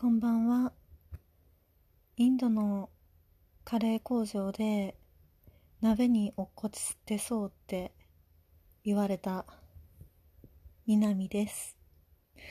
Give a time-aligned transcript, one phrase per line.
[0.00, 0.72] こんばんは。
[2.16, 2.88] インドの
[3.64, 4.96] カレー工場で
[5.80, 7.90] 鍋に落っこちてそうって
[8.84, 9.44] 言われた
[10.86, 11.76] 南です。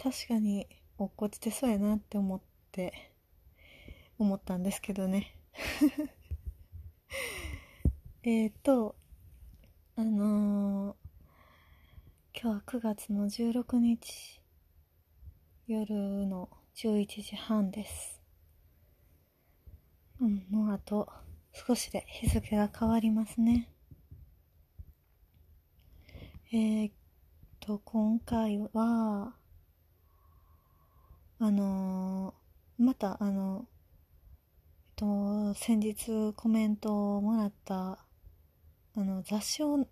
[0.00, 0.68] 確かに
[0.98, 3.10] 落っこちてそうやなって思って
[4.20, 5.36] 思ったんですけどね。
[8.22, 8.94] えっと、
[9.96, 10.96] あのー
[12.40, 14.39] 今日は9月の16日
[15.72, 18.20] 夜の11時半です。
[20.20, 21.08] うん、もうあと
[21.52, 23.68] 少しで日付が変わりますね。
[26.52, 26.92] えー、っ
[27.60, 29.36] と、今回は、
[31.38, 38.04] あのーまたあの、えっと、先日コメントをもらった、
[38.96, 39.86] あの、雑誌を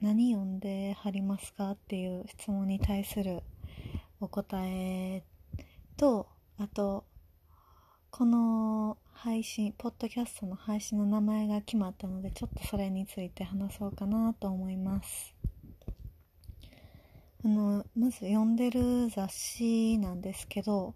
[0.00, 3.44] 何読んではりますかっていう質問に対する
[4.18, 5.22] お答え
[5.98, 6.26] と、
[6.58, 7.04] あと、
[8.10, 15.34] この配信、ポッドキャストの配信の名前が決まったので、ちょっとそれについて話そうかなと思います。
[17.44, 20.94] あの、まず読んでる雑誌なんですけど、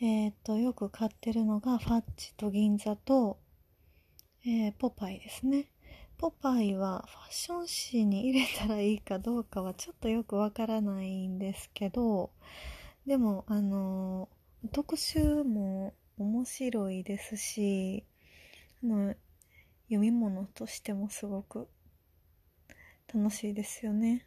[0.00, 3.38] えっ、と、よく買ってるのが、ファッチと銀座と、
[4.46, 5.68] えーポパイですね。
[6.16, 12.30] ポパイはファッション誌に入れたらいいかどうかはちょっとよくわからないんですけど、
[13.06, 14.28] でも、あの、
[14.72, 18.04] 特集も面白いですし、
[18.82, 19.14] あの、
[19.88, 21.68] 読み物としてもすごく
[23.12, 24.26] 楽しいですよね。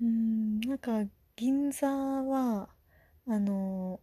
[0.00, 1.04] うん、なんか、
[1.36, 2.68] 銀座は、
[3.28, 4.00] あの、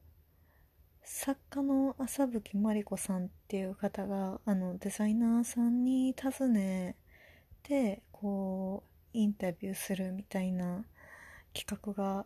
[1.05, 6.95] 作家の朝吹まりこさんっていう方があのデザイナーさんに尋ね
[7.61, 10.85] てこうインタビューするみたいな
[11.53, 12.25] 企画が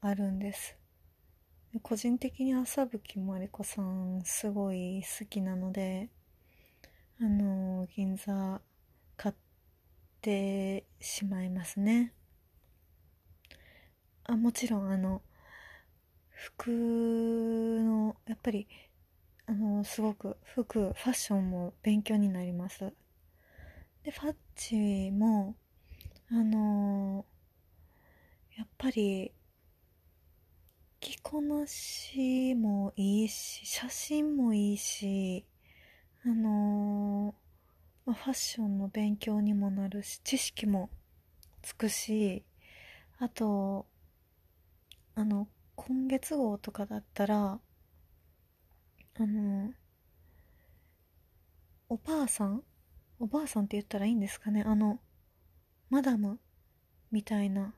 [0.00, 0.76] あるんです。
[1.82, 6.08] 個人的に朝吹まりこさんすごい好きなので
[7.20, 8.60] あの銀座
[9.16, 9.34] 買っ
[10.20, 12.12] てしまいますね。
[14.24, 15.22] あもちろんあの
[16.36, 18.68] 服のやっぱり
[19.46, 22.92] あのすごく服ファッションも勉強になります。
[24.04, 25.56] でファッチも
[26.30, 27.24] あの
[28.56, 29.32] やっぱり
[31.00, 35.46] 着こなしもいいし写真もいいし
[36.24, 37.34] あの
[38.04, 40.90] まあファッションの勉強にもなるし知識も
[41.62, 42.44] つくし
[43.18, 43.86] あと
[45.14, 47.60] あの今月号とかだったら
[49.18, 49.70] あの
[51.88, 52.62] おばあさん？
[53.20, 54.64] おばあさんって言ったらいいんですかね？
[54.66, 54.98] あの
[55.90, 56.40] マダム？
[57.12, 57.74] みたいな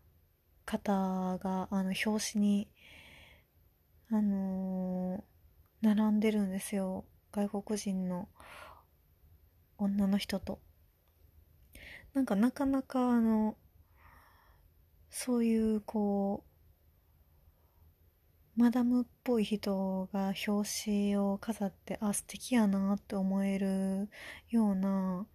[0.64, 2.68] 方があの表紙に
[4.10, 5.22] あのー
[5.80, 7.04] 並んでるんですよ。
[7.30, 8.28] 外国人の
[9.76, 10.58] 女の人と。
[12.14, 13.56] なんかなかなかあの
[15.08, 16.47] そういうこう
[18.58, 24.08] マダムっぽい人が表紙を飾ってあ素敵やなって思える
[24.50, 25.28] ような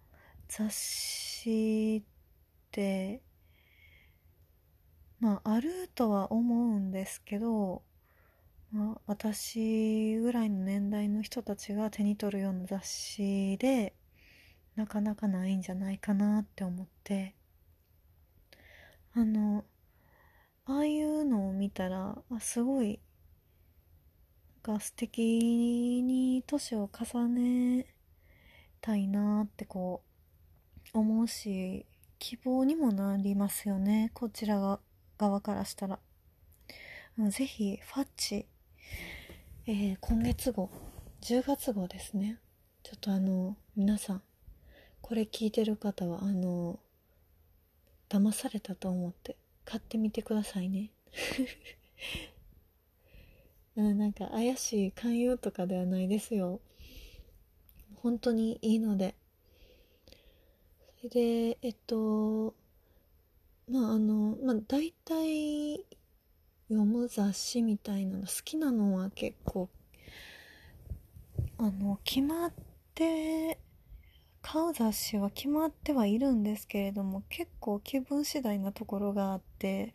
[0.46, 3.22] 雑誌って
[5.20, 7.82] まああるとは思うんですけど、
[8.70, 13.94] まあ、私ぐらいの年代の人たちが手に取るような雑誌で
[14.76, 17.34] なかなかないんじゃないかなって思って。
[19.14, 19.64] あの
[20.66, 22.98] ああいうのを見たらあすごい
[24.66, 27.86] なんか素敵に年を重ね
[28.80, 30.00] たいなってこ
[30.94, 31.84] う思うし
[32.18, 34.80] 希望にもなりますよねこちらが
[35.18, 35.98] 側からしたら。
[37.18, 38.46] あのぜひファッチ、
[39.66, 40.70] えー今月号。
[41.20, 42.38] 10月号ですね。
[42.82, 44.22] ちょっとあの皆さん
[45.02, 46.80] これ聞いてる方はあの
[48.08, 49.36] 騙されたと思って
[49.66, 50.90] 買ってみてくださいね。
[53.76, 56.60] なんか怪しい勧誘とかではないですよ。
[57.96, 59.14] 本当にいいので。
[60.98, 62.54] それでえっと
[63.68, 65.84] まああのまあ大体
[66.68, 69.68] 読む雑誌みたいなの好きなのは結構
[71.58, 72.52] あの決まっ
[72.94, 73.58] て
[74.40, 79.94] 買う雑誌は決まってはいるんですけれども結構気分次第なところがあって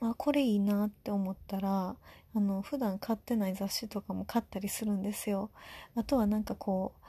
[0.00, 1.96] あこれいいなって思ったら
[2.34, 5.50] あの普段買ってない雑誌とかも買ったりするんですよ。
[5.96, 7.00] あとはなんかこう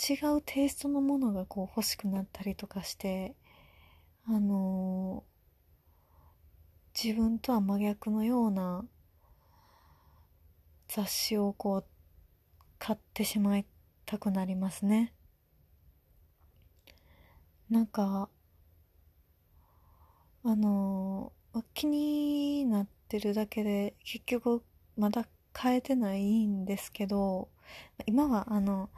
[0.00, 3.34] 違うテイストのものがこう欲しくなったりとかして
[4.26, 5.24] あの
[7.02, 8.84] 自分とは真逆のような
[10.88, 11.84] 雑誌をこう
[12.78, 13.66] 買ってしまい
[14.06, 15.12] たくなりますね。
[17.68, 18.28] なんか
[20.42, 21.32] あの
[21.74, 24.62] 気になってるだけで結局
[25.00, 25.26] まだ
[25.58, 27.48] 変えてないんですけど
[28.04, 28.90] 今はあの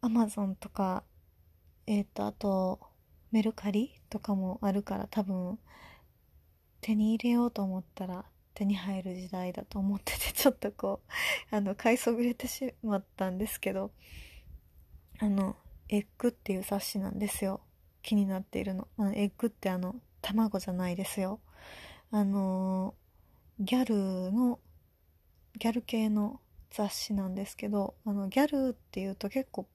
[0.00, 1.04] アマゾンとか
[1.86, 2.80] えっ、ー、とあと
[3.30, 5.60] メルカリとかもあるから多分
[6.80, 8.24] 手に入れようと思ったら
[8.54, 11.00] 手に入る時代だと思ってて ちょっとこ
[11.52, 13.92] うあの買いそびれてしまったんですけど
[15.20, 15.54] あの
[15.88, 17.60] エッグっていう雑誌なんですよ。
[18.02, 18.88] 気になっているの。
[18.98, 21.38] あのエッグってあの卵じゃないですよ。
[22.10, 22.94] あの
[23.60, 24.58] ギャルの
[25.56, 29.66] ギャル系の雑誌なんですけどあのギャルっていうと結構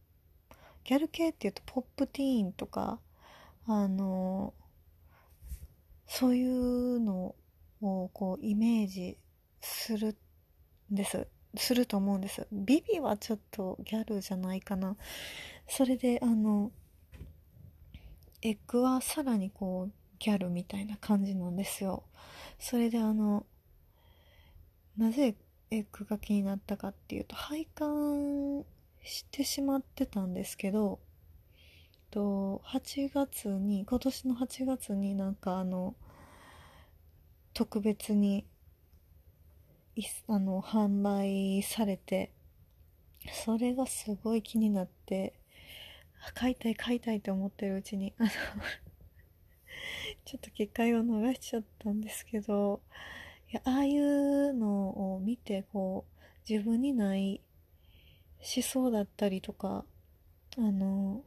[0.83, 2.99] ギャル系っていうとポップティーンとか
[3.65, 4.53] あの
[6.07, 7.35] そういうの
[7.81, 9.17] をこうイメージ
[9.61, 10.17] する
[10.91, 11.27] んです。
[11.55, 12.47] すると思うんです。
[12.51, 14.95] ビビはちょっとギャルじゃないかな。
[15.67, 16.71] それであの
[18.41, 22.03] エッグはさらにこうギャルみたいな感じなんですよ。
[22.59, 23.45] それであの
[24.97, 25.35] なぜ
[25.71, 28.65] エッグが気になったかっていうと拝観
[29.03, 30.99] してしまってたんですけど
[32.11, 35.95] と8月に今年の8月になんかあの
[37.53, 38.45] 特別に
[40.27, 42.31] あの販売されて
[43.45, 45.33] それがすごい気になって
[46.33, 48.29] 買いたい買いたいって思ってるうちにあの
[50.25, 52.81] ちょっと機会を逃しちゃったんですけど
[53.51, 57.41] やああいうのを見てこう自分にない
[58.39, 59.85] 思想だったりとか
[60.57, 61.23] あの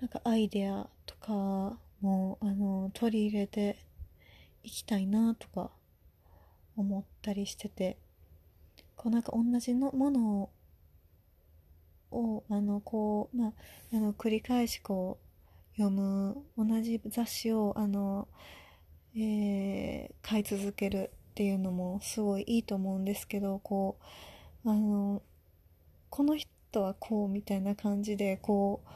[0.00, 3.78] なんかアイデアとかもあの取り入れて
[4.62, 5.70] いきたいなとか
[6.76, 7.98] 思ったりしてて
[8.96, 10.50] こうなんか同じのもの
[12.10, 13.52] をあのこうまあ
[13.94, 15.18] あの繰り返しこ
[15.74, 18.28] う読む同じ雑誌をあの
[19.14, 23.98] えー、買い続けるっていうのもすごいいいと思うんですけどこ
[24.64, 25.22] うあの
[26.10, 28.88] この人はこうみたいな感じでこう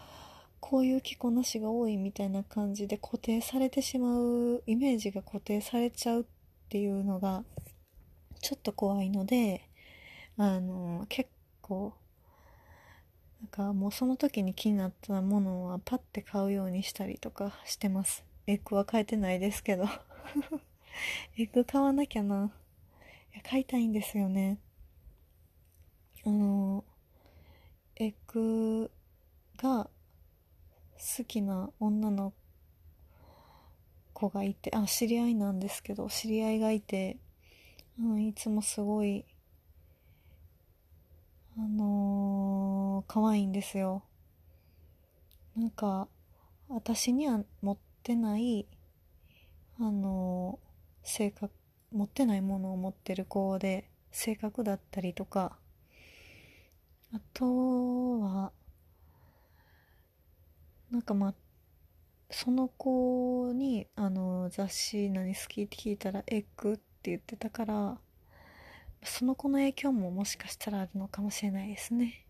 [0.61, 6.25] こういう着こなしが多いみたいな感じで固定されてしまうイメージが固定されちゃうっ
[6.69, 7.45] ていうのが
[8.41, 9.69] ちょっと怖いので
[10.39, 11.31] あの結
[11.63, 11.95] 構
[13.41, 18.25] なんかもうその時に気になったものはパッて買うようにしたりとかしてます。
[18.47, 19.85] エッグは買えてないですけど
[21.37, 22.53] エッグ買わなきゃな。
[23.35, 24.59] いや、買いたいんですよね。
[26.25, 26.85] あの、
[27.97, 28.91] エッグ
[29.59, 29.91] が
[30.95, 32.33] 好きな女の
[34.13, 37.19] 子がいて、あ、知り合いなんですけど、知り合いがいて、
[37.99, 39.25] あのいつもすごい、
[41.59, 44.03] あのー、可愛いんですよ。
[45.57, 46.09] なんか、
[46.69, 48.69] 私には持ってない
[49.81, 50.61] あの
[51.03, 51.53] 性格
[51.91, 55.59] 持ってないものを持ってる子で性格だったりとか
[57.13, 58.53] あとは
[60.93, 61.35] なんかまあ
[62.31, 67.99] その子にあの雑誌何好きって聞いたらエッグって言ってたから
[69.03, 72.25] その子の影響ももしかしたらあるのかもしれないですね。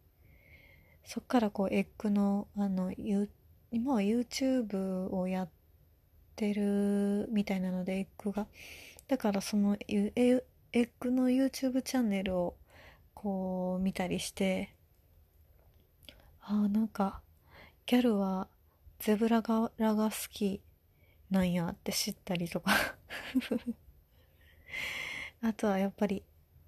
[1.04, 5.49] そっからこうエッグのあの今は YouTube をやっ
[6.37, 8.47] ってるみたいなのでエッグが。
[9.09, 10.12] だからそのエ
[10.75, 12.57] ッグの YouTube チャンネルを
[13.14, 14.75] こう見たりして
[16.43, 17.23] ああなんか
[17.87, 18.49] ギャルは
[18.99, 20.61] ゼブラ柄が好き
[21.31, 22.73] なんやって知ったりとか。
[25.43, 26.25] あとはやっぱり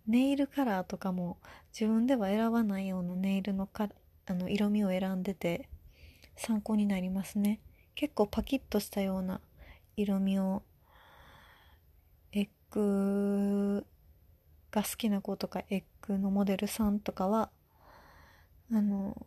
[0.07, 1.39] ネイルカラーとかも
[1.73, 3.89] 自分では選ばないようなネイルのか
[4.27, 5.69] あの色味を選んでて
[6.37, 7.61] 参考になりますね。
[7.95, 9.41] 結構パキッとしたような
[9.99, 10.63] 色味を。
[12.31, 13.85] エッグ
[14.71, 17.51] が好きな子とかエッグのモデルさんとかは
[18.71, 19.27] あの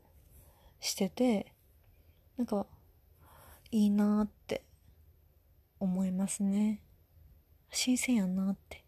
[0.80, 1.54] してて
[2.38, 2.68] なんか
[3.72, 4.64] いいなって
[5.80, 6.82] 思いますね。
[7.72, 8.86] 新鮮やなって。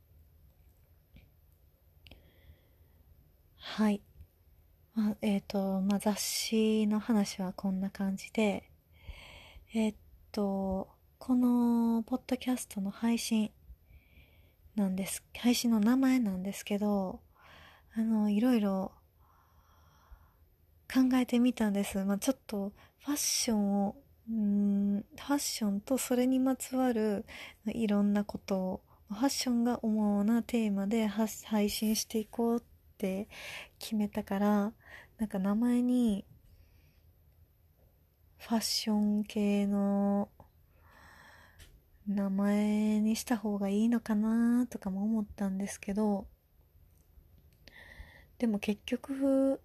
[3.57, 4.01] はい。
[4.93, 8.69] まあ、えっ、ー、と、まあ、雑誌の話はこんな感じで
[9.73, 9.95] えっ、ー、
[10.31, 10.92] と
[11.25, 13.49] このポッドキャストの配信
[14.75, 17.21] なんです、配信の名前なんですけど、
[17.95, 18.91] あの、いろいろ
[20.93, 22.03] 考えてみたんです。
[22.03, 22.73] まあ、ちょっと
[23.05, 23.95] ファッションを
[24.29, 27.23] うんファッションとそれにまつわる
[27.67, 32.61] いろんなことをファッションが主なテーマで配信していこうっ
[32.97, 33.29] て
[33.79, 34.73] 決めたから
[35.19, 36.25] なんか名前に
[38.39, 40.27] ファッション系の
[42.07, 46.27] 名前にした方がいいのかなとかも思ったんですけど
[48.39, 49.60] でも結局フ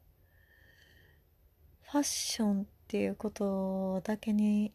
[1.91, 4.73] ァッションっていうことだけに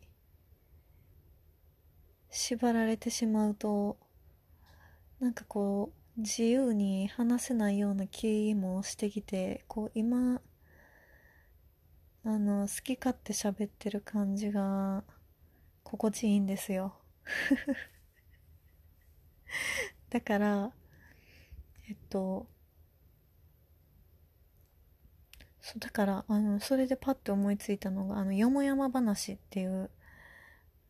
[2.30, 3.98] 縛られてしまうと
[5.20, 10.42] なんかこう自由に話せないような気もしてきてこう今
[12.26, 15.04] あの好き勝手喋ってる感じが
[15.84, 17.03] 心地いいんですよ。
[20.10, 20.72] だから
[21.88, 22.48] えっと
[25.62, 29.90] そうだからあのそれでパッと思いついたのが「あのよもやま話」っていう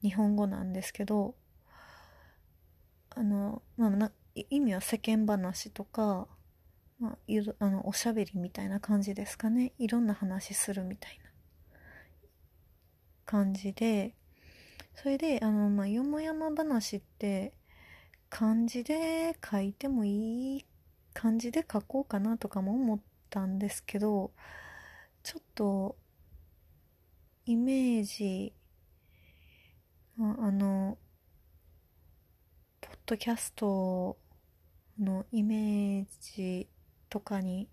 [0.02, 1.36] 日本語なんですけど
[3.12, 6.28] あの、まあ、な意味は世間話とか、
[7.00, 7.18] まあ、
[7.60, 9.74] あのおしゃべりみたいな感じですかね。
[9.78, 11.30] いろんな話するみたいな
[13.26, 14.16] 感じで
[14.96, 17.54] それであの、まあ、よもやま話って
[18.30, 20.66] 漢字で書いてもいい
[21.14, 24.32] 漢字で書こうかなとかも思ったんですけど
[25.24, 25.96] ちょっと
[27.46, 28.54] イメージ
[30.20, 30.98] ああの
[32.82, 34.18] ポッドキャスト
[35.00, 36.68] のイメージ
[37.10, 37.68] とかに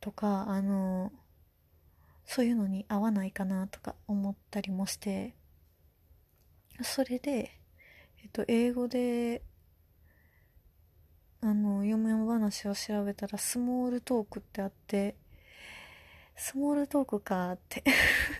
[0.00, 1.12] とかあの
[2.28, 5.34] そういうのに合わないかなとか思ったりもして
[6.82, 7.58] それで、
[8.22, 9.40] えっと、英語で
[11.40, 15.16] あの読む話を調べたらスモールトークってあって
[16.36, 17.82] スモールトークかって。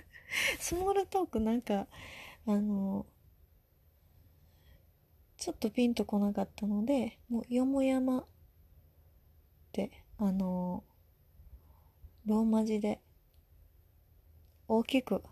[0.60, 1.86] スモールトークなんか
[2.46, 3.06] あの
[5.38, 8.24] ちょっとピンとこなかったのでもうよもやまっ
[9.72, 10.84] てあの
[12.26, 13.00] ローマ字で
[14.70, 15.22] 大きく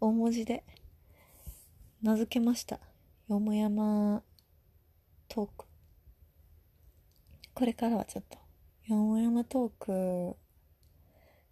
[0.00, 0.62] 大文字で
[2.02, 2.78] 名付けました。
[3.28, 4.22] よもやま
[5.26, 5.64] トーク。
[7.52, 8.38] これからはちょっと
[8.86, 10.36] よもやまトーク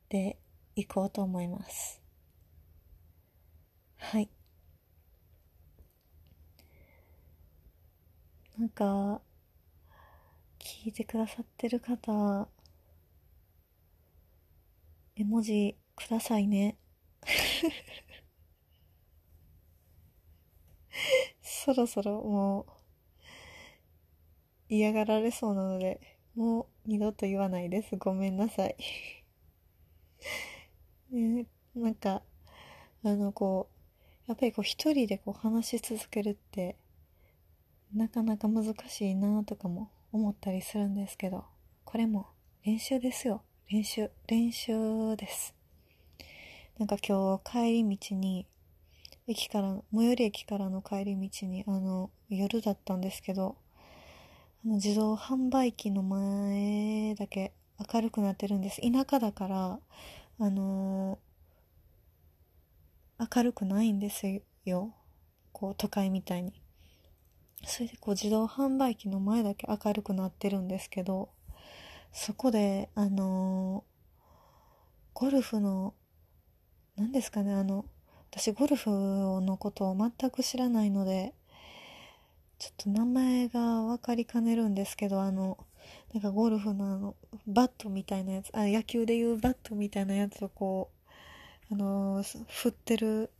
[0.08, 0.38] で
[0.76, 2.00] いこうと思います。
[3.96, 4.30] はい。
[8.56, 9.20] なんか
[10.60, 12.46] 聞いてくださってる方
[15.16, 16.78] 絵文字くださいね。
[21.42, 22.62] そろそろも
[24.70, 26.00] う嫌がられそうなので
[26.34, 27.96] もう二度と言わないです。
[27.96, 28.76] ごめんなさい。
[31.10, 32.22] ね、なんか
[33.02, 33.68] あのこ
[34.26, 36.76] うやっぱりこう一人でこう話し続けるって
[37.92, 41.44] なかなか難しいなとかも思ったりするんですけど
[41.84, 42.28] これも
[42.64, 43.42] 練習ですよ。
[43.68, 45.59] 練習練習です。
[46.78, 48.46] なんか今日帰り道に
[49.26, 53.56] 駅から最寄り駅からの帰り道にあの夜だったんですけど
[54.64, 57.52] あの自動販売機の前だけ
[57.92, 58.80] 明るくなってるんです。
[58.82, 59.78] 田舎だから
[60.38, 64.94] あのー、明るくないんですよ。
[65.52, 66.60] こう都会みたいに。
[67.64, 71.28] それでこう自動販売機の前だけ明るくなってるんですけど
[72.12, 75.94] そこであのー、ゴルフの
[77.00, 77.84] 何ですかねあの
[78.30, 81.34] 私ゴルフのことを全く知らないので
[82.58, 85.58] ちょっと名前が分かりかねるんですけどあの
[86.14, 87.16] なんかゴルフのあの
[87.48, 91.00] バットみたいなやつあ野球でいうバットみたいなやつをこう
[91.72, 93.30] あの、振ってる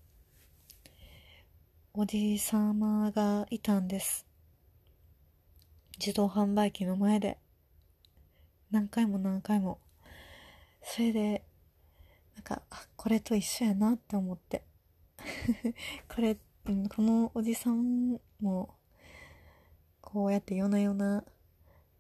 [1.93, 4.25] おじさまがいたんです。
[5.99, 7.39] 自動販売機の前で。
[8.71, 9.81] 何回も何回も。
[10.81, 11.43] それで
[12.37, 12.63] なんか
[13.01, 14.63] これと一緒やなって思って。
[16.15, 16.37] これ、
[16.71, 18.75] ん、このおじさんも
[20.03, 21.25] こうやって夜な夜な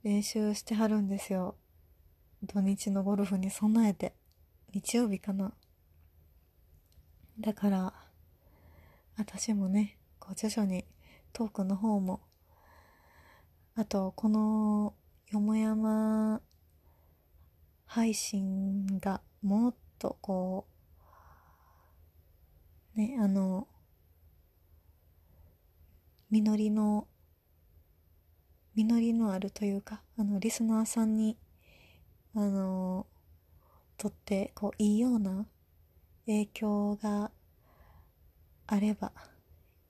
[0.02, 1.56] 練習してはるんですよ。
[2.42, 4.14] 土日のゴルフに備えて。
[4.74, 5.54] 日曜日かな。
[7.38, 7.94] だから
[9.16, 10.84] 私もねこう徐々に
[11.32, 12.20] トークの方も
[13.74, 14.94] あとこの
[15.30, 16.42] よもやま
[17.86, 20.79] 配信がもっとこう
[22.94, 23.66] ねあの
[26.30, 27.06] 実りの
[28.74, 31.36] 実りのあるというかあのリスナーさんに
[32.34, 33.06] あの
[33.96, 35.46] とってこういいような
[36.26, 37.30] 影響が
[38.66, 39.12] あれば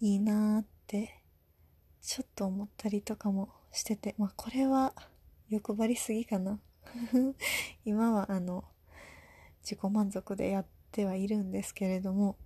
[0.00, 1.22] いいなーって
[2.00, 4.94] ちょっと思ったりとかもしててまあこれは
[5.50, 6.58] 欲張りすぎかな。
[7.84, 8.64] 今はあの
[9.62, 12.36] 自己満足でやってはいるんですけれども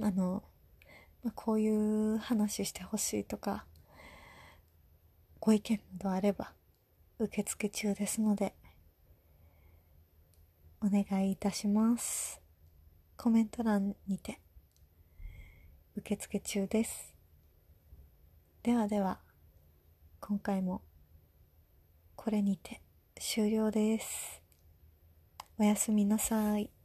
[0.00, 0.42] あの、
[1.22, 3.64] まあ、こういう話してほしいとか
[5.40, 6.52] ご意見などあれば
[7.18, 8.54] 受付中ですので
[10.80, 12.40] お願いいたします。
[13.16, 14.40] コメント欄にて
[15.96, 17.12] 受付中です。
[18.62, 19.18] ではでは
[20.20, 20.82] 今回も
[22.14, 22.80] これにて
[23.18, 24.40] 終了です。
[25.58, 26.77] おやすみなさい。